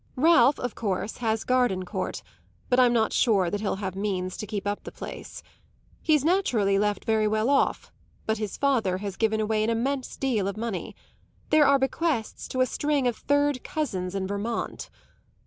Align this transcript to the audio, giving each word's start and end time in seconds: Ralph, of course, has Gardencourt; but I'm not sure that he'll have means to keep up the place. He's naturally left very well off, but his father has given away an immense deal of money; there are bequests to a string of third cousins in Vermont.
Ralph, 0.15 0.59
of 0.59 0.73
course, 0.73 1.17
has 1.17 1.43
Gardencourt; 1.43 2.23
but 2.69 2.79
I'm 2.79 2.91
not 2.91 3.13
sure 3.13 3.51
that 3.51 3.61
he'll 3.61 3.75
have 3.75 3.95
means 3.95 4.35
to 4.37 4.47
keep 4.47 4.65
up 4.65 4.83
the 4.83 4.91
place. 4.91 5.43
He's 6.01 6.25
naturally 6.25 6.79
left 6.79 7.05
very 7.05 7.27
well 7.27 7.51
off, 7.51 7.91
but 8.25 8.39
his 8.39 8.57
father 8.57 8.97
has 8.97 9.15
given 9.15 9.39
away 9.39 9.63
an 9.63 9.69
immense 9.69 10.17
deal 10.17 10.47
of 10.47 10.57
money; 10.57 10.95
there 11.51 11.67
are 11.67 11.77
bequests 11.77 12.47
to 12.47 12.61
a 12.61 12.65
string 12.65 13.07
of 13.07 13.15
third 13.15 13.63
cousins 13.63 14.15
in 14.15 14.25
Vermont. 14.25 14.89